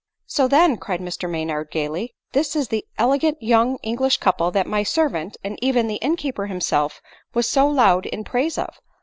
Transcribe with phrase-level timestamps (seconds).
[0.25, 4.65] "So, then," cried Mr Maynard gaily," this is the ele gant young English couple that
[4.65, 7.03] my servant, and even the inn keeper himself,
[7.35, 8.79] was so loud in praise of!